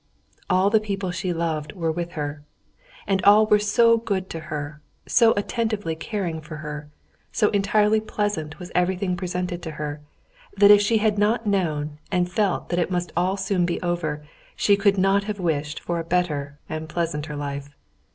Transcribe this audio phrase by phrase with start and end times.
[0.49, 2.41] All the people she loved were with her,
[3.05, 6.89] and all were so good to her, so attentively caring for her,
[7.31, 10.01] so entirely pleasant was everything presented to her,
[10.57, 14.25] that if she had not known and felt that it must all soon be over,
[14.55, 17.69] she could not have wished for a better and pleasanter life.